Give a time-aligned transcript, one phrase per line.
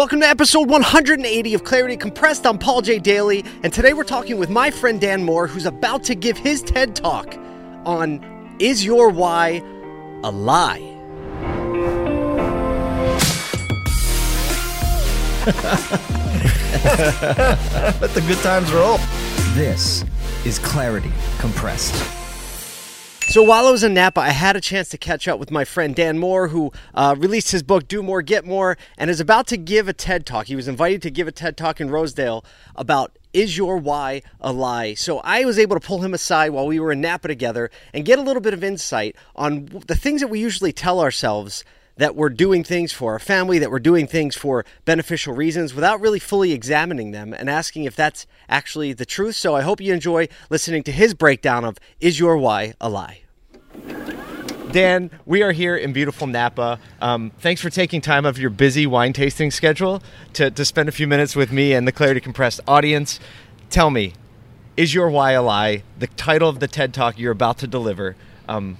[0.00, 2.46] Welcome to episode 180 of Clarity Compressed.
[2.46, 2.98] I'm Paul J.
[2.98, 6.62] Daly, and today we're talking with my friend Dan Moore, who's about to give his
[6.62, 7.36] TED Talk
[7.84, 9.62] on Is Your Why
[10.24, 10.78] a Lie?
[18.00, 18.96] Let the good times roll.
[19.52, 20.02] This
[20.46, 22.19] is Clarity Compressed.
[23.30, 25.64] So while I was in Napa, I had a chance to catch up with my
[25.64, 29.46] friend Dan Moore, who uh, released his book "Do More, Get More" and is about
[29.46, 30.48] to give a TED talk.
[30.48, 34.52] He was invited to give a TED talk in Rosedale about "Is Your Why a
[34.52, 37.70] Lie?" So I was able to pull him aside while we were in Napa together
[37.94, 41.64] and get a little bit of insight on the things that we usually tell ourselves
[41.96, 46.00] that we're doing things for our family, that we're doing things for beneficial reasons without
[46.00, 49.36] really fully examining them and asking if that's actually the truth.
[49.36, 53.22] So I hope you enjoy listening to his breakdown of Is Your Why a Lie?
[54.72, 56.78] Dan, we are here in beautiful Napa.
[57.00, 60.00] Um, thanks for taking time of your busy wine tasting schedule
[60.34, 63.18] to, to spend a few minutes with me and the Clarity Compressed audience.
[63.68, 64.14] Tell me,
[64.76, 65.82] is your why a lie?
[65.98, 68.14] The title of the TED Talk you're about to deliver.
[68.48, 68.78] Um,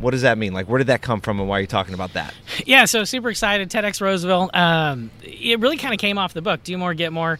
[0.00, 0.52] what does that mean?
[0.52, 2.34] Like, where did that come from, and why are you talking about that?
[2.66, 3.70] Yeah, so super excited.
[3.70, 4.50] TEDx Roseville.
[4.54, 6.62] Um, it really kind of came off the book.
[6.62, 7.38] Do more, get more.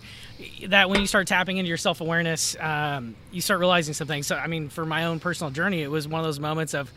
[0.68, 4.26] That when you start tapping into your self awareness, um, you start realizing some things.
[4.26, 6.90] So, I mean, for my own personal journey, it was one of those moments of,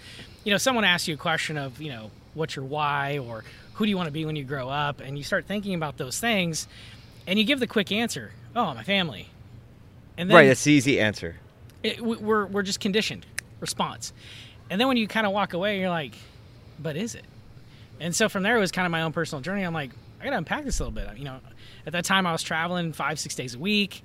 [0.44, 3.86] you know, someone asks you a question of, you know, what's your why or who
[3.86, 6.20] do you want to be when you grow up, and you start thinking about those
[6.20, 6.67] things,
[7.27, 8.31] and you give the quick answer.
[8.55, 9.30] Oh, my family.
[10.17, 11.36] And then right, that's the easy answer.
[11.81, 13.25] It, we're we're just conditioned
[13.59, 14.14] response.
[14.73, 16.16] And then when you kind of walk away, you're like,
[16.79, 17.25] but is it?
[17.99, 19.61] And so from there, it was kind of my own personal journey.
[19.61, 21.15] I'm like, I got to unpack this a little bit.
[21.15, 21.38] You know,
[21.85, 24.02] at that time, I was traveling five, six days a week,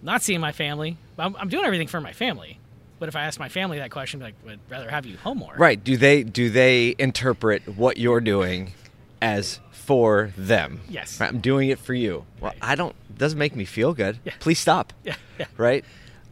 [0.00, 0.96] not seeing my family.
[1.18, 2.58] I'm, I'm doing everything for my family.
[2.98, 5.54] But if I ask my family that question, like, would rather have you home more.
[5.54, 5.84] Right?
[5.84, 8.72] Do they do they interpret what you're doing
[9.20, 10.80] as for them?
[10.88, 11.20] Yes.
[11.20, 11.28] Right?
[11.28, 12.24] I'm doing it for you.
[12.40, 12.58] Well, right.
[12.62, 12.96] I don't.
[13.18, 14.18] Doesn't make me feel good.
[14.24, 14.32] Yeah.
[14.40, 14.94] Please stop.
[15.04, 15.16] Yeah.
[15.38, 15.44] Yeah.
[15.58, 15.84] Right.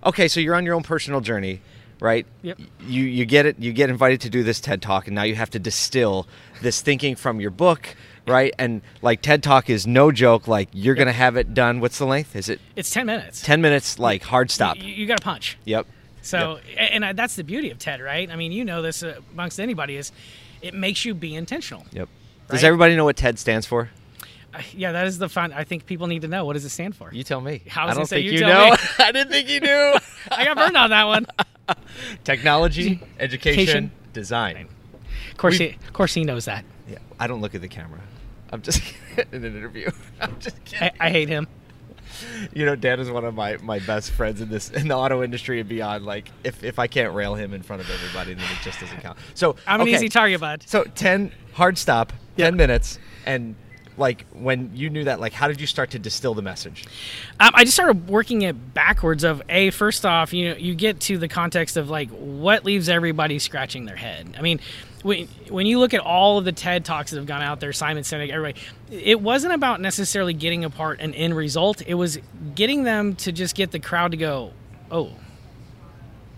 [0.06, 1.60] Okay, so you're on your own personal journey
[2.00, 2.26] right?
[2.42, 2.60] Yep.
[2.86, 3.58] You you get it.
[3.58, 6.26] You get invited to do this TED talk, and now you have to distill
[6.62, 7.94] this thinking from your book,
[8.26, 8.54] right?
[8.58, 10.48] And like TED talk is no joke.
[10.48, 11.04] Like you're yep.
[11.06, 11.80] gonna have it done.
[11.80, 12.36] What's the length?
[12.36, 12.60] Is it?
[12.76, 13.42] It's ten minutes.
[13.42, 14.76] Ten minutes, like hard stop.
[14.76, 15.58] You, you got to punch.
[15.64, 15.86] Yep.
[16.22, 16.88] So, yep.
[16.92, 18.30] and that's the beauty of TED, right?
[18.30, 20.10] I mean, you know this uh, amongst anybody is,
[20.62, 21.84] it makes you be intentional.
[21.92, 22.08] Yep.
[22.48, 23.90] Does everybody know what TED stands for?
[24.54, 25.52] Uh, yeah, that is the fun.
[25.52, 26.44] I think people need to know.
[26.44, 27.12] What does it stand for?
[27.12, 27.62] You tell me.
[27.68, 28.76] How I don't think you, you know.
[28.98, 29.94] I didn't think you knew.
[30.30, 31.26] I got burned on that one.
[32.24, 34.68] Technology, education, design.
[35.30, 36.64] Of course, he, of course, he knows that.
[36.88, 38.00] Yeah, I don't look at the camera.
[38.52, 38.80] I'm just
[39.32, 39.90] in an interview.
[40.20, 40.90] I'm just kidding.
[41.00, 41.46] I, I hate him.
[42.52, 45.24] You know, Dan is one of my, my best friends in this in the auto
[45.24, 46.06] industry and beyond.
[46.06, 49.00] Like, if, if I can't rail him in front of everybody, then it just doesn't
[49.00, 49.18] count.
[49.34, 49.90] So I'm okay.
[49.90, 50.62] an easy target, bud.
[50.64, 53.56] So ten hard stop, ten minutes, and
[53.96, 56.84] like when you knew that like how did you start to distill the message?
[57.40, 61.00] Um, i just started working it backwards of a first off you know you get
[61.00, 64.34] to the context of like what leaves everybody scratching their head.
[64.38, 64.60] I mean
[65.02, 67.72] when, when you look at all of the ted talks that have gone out there
[67.72, 68.60] simon sinek everybody
[68.90, 71.82] it wasn't about necessarily getting apart an end result.
[71.86, 72.18] It was
[72.54, 74.52] getting them to just get the crowd to go
[74.90, 75.12] oh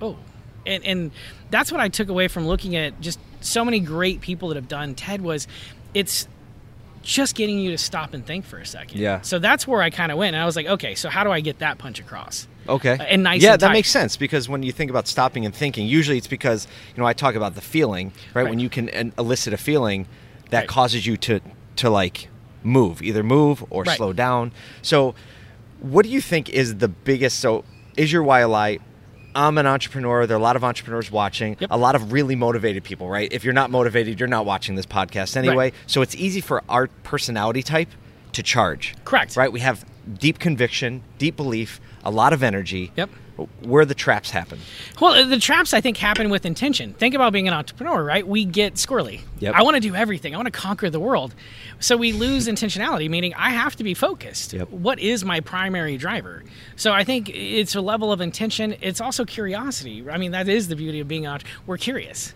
[0.00, 0.18] oh.
[0.66, 1.10] And, and
[1.50, 4.68] that's what i took away from looking at just so many great people that have
[4.68, 5.46] done ted was
[5.94, 6.28] it's
[7.06, 8.98] just getting you to stop and think for a second.
[8.98, 9.20] Yeah.
[9.20, 10.34] So that's where I kind of went.
[10.34, 12.48] And I was like, okay, so how do I get that punch across?
[12.68, 12.92] Okay.
[12.98, 13.42] Uh, and nice.
[13.42, 16.26] Yeah, and that makes sense because when you think about stopping and thinking, usually it's
[16.26, 18.42] because you know I talk about the feeling, right?
[18.42, 18.50] right.
[18.50, 20.08] When you can elicit a feeling
[20.50, 20.68] that right.
[20.68, 21.40] causes you to
[21.76, 22.28] to like
[22.64, 23.96] move, either move or right.
[23.96, 24.52] slow down.
[24.82, 25.14] So,
[25.78, 27.38] what do you think is the biggest?
[27.38, 27.64] So,
[27.96, 28.78] is your why a lie?
[29.36, 30.26] I'm an entrepreneur.
[30.26, 31.70] There are a lot of entrepreneurs watching, yep.
[31.70, 33.30] a lot of really motivated people, right?
[33.30, 35.56] If you're not motivated, you're not watching this podcast anyway.
[35.56, 35.74] Right.
[35.86, 37.88] So it's easy for our personality type
[38.32, 38.94] to charge.
[39.04, 39.36] Correct.
[39.36, 39.52] Right?
[39.52, 39.84] We have
[40.18, 42.92] deep conviction, deep belief, a lot of energy.
[42.96, 43.10] Yep
[43.62, 44.58] where the traps happen.
[45.00, 46.94] Well, the traps I think happen with intention.
[46.94, 48.26] Think about being an entrepreneur, right?
[48.26, 49.22] We get squirrely.
[49.38, 49.54] Yep.
[49.54, 50.34] I want to do everything.
[50.34, 51.34] I want to conquer the world.
[51.78, 54.52] So we lose intentionality, meaning I have to be focused.
[54.52, 54.70] Yep.
[54.70, 56.44] What is my primary driver?
[56.76, 58.76] So I think it's a level of intention.
[58.80, 60.08] It's also curiosity.
[60.08, 62.34] I mean, that is the beauty of being an We're curious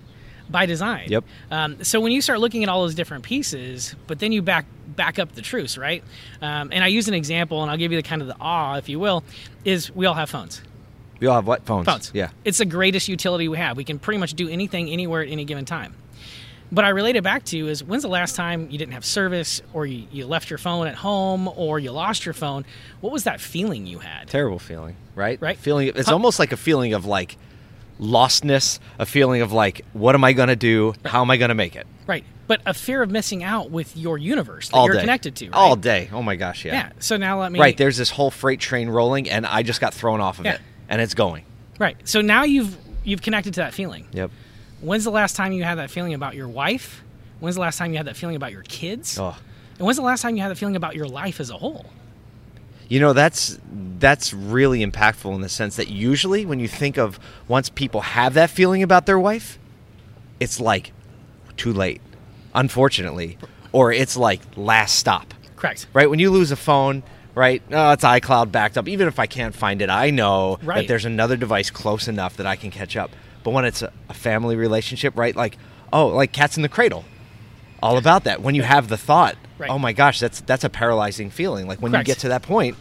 [0.51, 1.09] by design.
[1.09, 1.25] Yep.
[1.51, 4.67] Um, so when you start looking at all those different pieces, but then you back
[4.97, 6.03] back up the truce, right?
[6.43, 8.77] Um, and I use an example, and I'll give you the kind of the awe,
[8.77, 9.23] if you will,
[9.65, 10.61] is we all have phones.
[11.21, 11.87] We all have what phones?
[11.87, 12.11] Phones.
[12.15, 12.31] Yeah.
[12.45, 13.77] It's the greatest utility we have.
[13.77, 15.95] We can pretty much do anything anywhere at any given time.
[16.73, 19.61] But I relate it back to is when's the last time you didn't have service
[19.73, 22.65] or you, you left your phone at home or you lost your phone?
[23.01, 24.29] What was that feeling you had?
[24.29, 25.41] Terrible feeling, right?
[25.43, 25.59] Right.
[25.59, 27.37] Feeling it's almost like a feeling of like
[28.01, 30.89] lostness, a feeling of like what am I going to do?
[31.05, 31.07] Right.
[31.07, 31.87] How am I going to make it?
[32.07, 32.25] Right.
[32.49, 35.01] but a fear of missing out with your universe that all you're day.
[35.01, 35.47] connected to.
[35.47, 35.55] Right?
[35.55, 36.09] all day.
[36.13, 36.73] Oh my gosh, yeah.
[36.73, 36.93] Yeah.
[36.99, 37.61] So now let me.
[37.61, 40.55] Right, there's this whole freight train rolling, and I just got thrown off of Yeah.
[40.55, 40.61] it,
[40.91, 41.45] and it's going.
[41.79, 41.97] Right.
[42.05, 44.07] So now you've you've connected to that feeling.
[44.13, 44.31] Yep.
[44.83, 47.03] When's the last time you had that feeling about your wife?
[47.39, 49.19] When's the last time you had that feeling about your kids?
[49.19, 49.35] Oh,
[49.79, 51.87] And when's the last time you had that feeling about your life as a whole?
[52.89, 53.57] you know that's
[54.01, 58.35] that's really impactful in the sense that usually when you think of once people have
[58.35, 59.61] that feeling about their wife,
[60.41, 60.93] it's like
[61.57, 62.01] too late,
[62.53, 63.39] unfortunately,
[63.73, 65.33] or it's like last stop.
[65.57, 65.87] Correct.
[65.93, 66.11] right?
[66.11, 67.03] When you lose a phone,
[67.35, 67.63] right?
[67.71, 68.89] Oh, it's iCloud backed up.
[68.89, 72.47] Even if I can't find it, I know that there's another device close enough that
[72.47, 73.11] I can catch up.
[73.43, 75.35] But when it's a, a family relationship, right?
[75.35, 75.57] Like,
[75.93, 77.05] oh, like cats in the cradle.
[77.83, 78.43] All about that.
[78.43, 79.71] When you have the thought, Right.
[79.71, 81.67] oh my gosh, that's that's a paralyzing feeling.
[81.67, 82.09] Like when Correct.
[82.09, 82.77] you get to that point,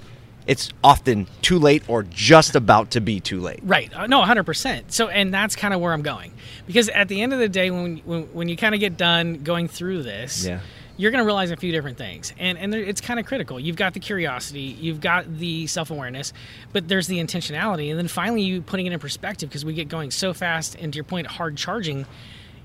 [0.48, 3.60] it's often too late or just about to be too late.
[3.64, 3.94] Right.
[3.96, 4.92] Uh, no, 100%.
[4.92, 6.32] So, and that's kind of where I'm going.
[6.68, 9.44] Because at the end of the day, when, when, when you kind of get done
[9.44, 10.60] going through this, Yeah.
[11.00, 12.34] You're going to realize a few different things.
[12.38, 13.58] And, and it's kind of critical.
[13.58, 16.34] You've got the curiosity, you've got the self awareness,
[16.74, 17.90] but there's the intentionality.
[17.90, 20.76] And then finally, you putting it in perspective because we get going so fast.
[20.76, 22.06] And to your point, hard charging,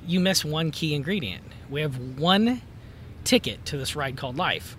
[0.04, 1.44] you miss one key ingredient.
[1.70, 2.60] We have one
[3.22, 4.76] ticket to this ride called life.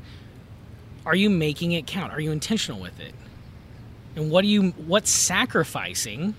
[1.06, 2.12] Are you making it count?
[2.12, 3.16] Are you intentional with it?
[4.18, 6.36] And what are you what's sacrificing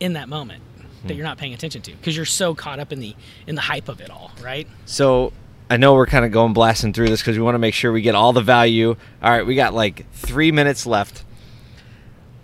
[0.00, 0.62] in that moment
[1.04, 1.16] that hmm.
[1.16, 3.88] you're not paying attention to because you're so caught up in the in the hype
[3.88, 4.68] of it all, right?
[4.84, 5.32] So
[5.70, 7.92] I know we're kind of going blasting through this because we want to make sure
[7.92, 8.96] we get all the value.
[9.22, 11.24] All right, we got like three minutes left.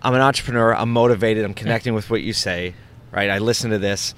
[0.01, 0.75] I'm an entrepreneur.
[0.75, 1.43] I'm motivated.
[1.43, 2.75] I'm connecting with what you say.
[3.11, 3.29] Right.
[3.29, 4.13] I listen to this.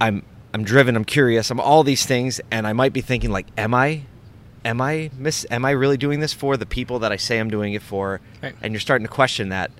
[0.00, 0.96] I'm I'm driven.
[0.96, 1.50] I'm curious.
[1.50, 4.02] I'm all these things, and I might be thinking like, am I,
[4.64, 5.46] am I miss?
[5.50, 8.20] Am I really doing this for the people that I say I'm doing it for?
[8.42, 8.54] Right.
[8.60, 9.70] And you're starting to question that.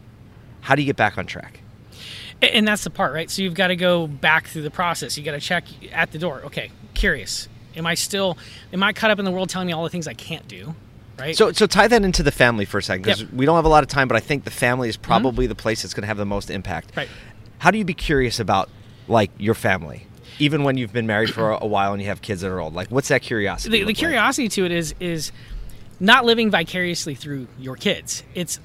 [0.62, 1.60] How do you get back on track?
[2.40, 3.31] And that's the part, right?
[3.31, 5.17] So you've got to go back through the process.
[5.19, 6.43] You got to check at the door.
[6.46, 7.49] Okay, curious.
[7.76, 8.38] Am I still
[8.72, 10.74] am I caught up in the world telling me all the things I can't do?
[11.18, 11.36] Right?
[11.36, 13.32] So, so tie that into the family for a second because Yep.
[13.32, 15.04] we don't have a lot of time, but I think the family is mm-hmm.
[15.04, 16.90] probably the place that's going to have the most impact.
[16.96, 17.08] Right.
[17.58, 18.68] How do you be curious about
[19.06, 20.06] like your family,
[20.38, 22.74] even when you've been married for a, while and you have kids that are old?
[22.74, 23.70] Like, what's that curiosity?
[23.70, 23.96] the, the like?
[23.96, 25.30] curiosity to it is is
[26.00, 28.24] not living vicariously through your kids.
[28.34, 28.58] It's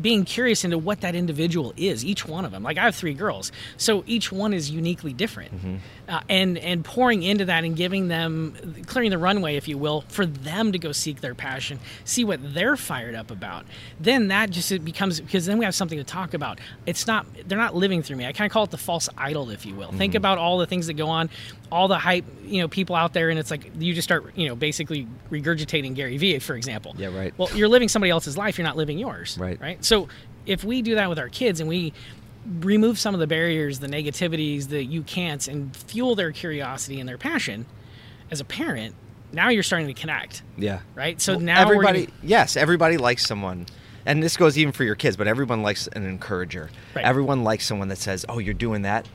[0.00, 2.62] being curious into what that individual is, each one of them.
[2.62, 5.76] Like I have three girls, so each one is uniquely different, Mm-hmm.
[6.08, 10.02] uh, and and pouring into that and giving them, clearing the runway, if you will,
[10.08, 13.66] for them to go seek their passion, see what they're fired up about.
[14.00, 16.58] Then that just it becomes because then we have something to talk about.
[16.86, 18.26] It's not they're not living through me.
[18.26, 19.88] I kind of call it the false idol, if you will.
[19.88, 19.98] Mm-hmm.
[19.98, 21.30] Think about all the things that go on,
[21.70, 24.48] all the hype, you know, people out there, and it's like you just start, you
[24.48, 26.94] know, basically regurgitating Gary Vee, for example.
[26.98, 27.32] Yeah, right.
[27.38, 28.58] Well, you're living somebody else's life.
[28.58, 29.36] You're not living yours.
[29.38, 29.60] Right.
[29.60, 29.83] Right.
[29.84, 30.08] So
[30.46, 31.92] if we do that with our kids and we
[32.60, 37.08] remove some of the barriers, the negativities, the you can'ts, and fuel their curiosity and
[37.08, 37.66] their passion,
[38.30, 38.94] as a parent,
[39.32, 40.42] now you're starting to connect.
[40.56, 40.80] Yeah.
[40.94, 41.20] Right.
[41.20, 43.66] So Well, now everybody, gonna, yes, everybody likes someone,
[44.06, 45.16] and this goes even for your kids.
[45.16, 46.70] But everyone likes an encourager.
[46.94, 47.04] Right.
[47.04, 49.08] Everyone likes someone that says, "Oh, you're doing that.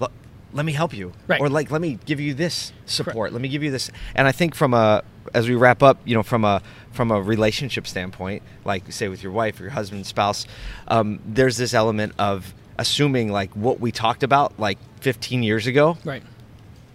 [0.00, 0.12] Look,
[0.54, 1.40] let me help you." Right.
[1.40, 3.32] Or like, let me give you this support.
[3.32, 3.90] Let me give you this.
[4.14, 5.02] And I think from a
[5.34, 6.62] as we wrap up, you know, from a
[6.92, 10.46] from a relationship standpoint, like say with your wife or your husband, spouse,
[10.88, 15.96] um, there's this element of assuming like what we talked about like 15 years ago
[16.04, 16.24] right.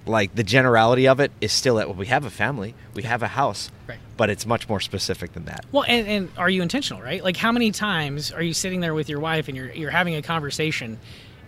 [0.06, 3.24] like the generality of it is still that well, we have a family, we have
[3.24, 3.98] a house, Right.
[4.18, 5.66] but it's much more specific than that.
[5.72, 7.24] Well, and, and are you intentional, right?
[7.24, 10.16] Like, how many times are you sitting there with your wife and you're you're having
[10.16, 11.00] a conversation,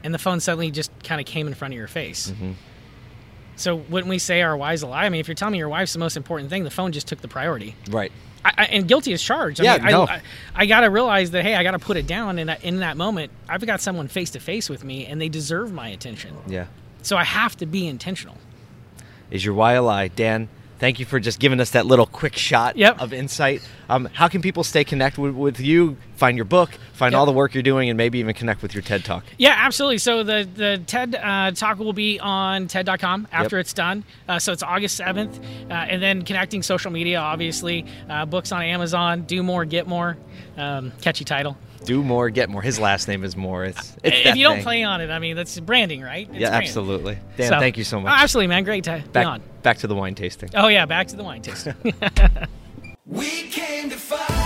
[0.04, 2.32] and the phone suddenly just kind of came in front of your face?
[2.32, 2.52] Mm-hmm.
[3.56, 5.06] So wouldn't we say our wives a lie?
[5.06, 7.08] I mean, if you're telling me your wife's the most important thing, the phone just
[7.08, 7.76] took the priority.
[7.90, 8.12] Right.
[8.44, 9.62] I, I, and guilty as charged.
[9.62, 10.08] I Yeah, mean, no.
[10.08, 10.22] I,
[10.56, 12.40] I got to realize that hey, I got to put it down.
[12.40, 15.72] And in that moment, I've got someone face to face with me, and they deserve
[15.72, 16.36] my attention.
[16.48, 16.66] Yeah.
[17.04, 18.38] So I have to be intentional.
[19.30, 20.50] Is your why a lie, Dan?
[20.82, 23.00] Thank you for just giving us that little quick shot Yep.
[23.02, 23.62] of insight.
[23.88, 27.20] Um, how can people stay connected with, with you, find your book, find Yep.
[27.20, 29.24] all the work you're doing, and maybe even connect with your TED Talk?
[29.38, 30.00] Yeah, absolutely.
[30.00, 33.62] So the the TED uh, talk will be on TED.com after Yep.
[33.62, 34.04] it's done.
[34.28, 38.64] Uh, so it's August seventh, uh, and then connecting social media, obviously, uh, books on
[38.64, 39.22] Amazon.
[39.22, 40.18] Do more, get more.
[40.58, 41.58] Um, catchy title.
[41.84, 42.62] Do more, get more.
[42.62, 43.66] His last name is more.
[43.66, 44.64] It's, it's if you don't thing.
[44.64, 46.28] play on it, I mean that's branding, right?
[46.30, 46.68] It's yeah, branding.
[46.68, 47.18] absolutely.
[47.38, 48.14] Dan, So- thank you so much.
[48.22, 48.64] absolutely, man.
[48.64, 49.40] Great to be on.
[49.40, 50.50] back, back to the wine tasting.
[50.54, 51.74] Oh yeah, back to the wine tasting.
[53.06, 54.38] We came to fight.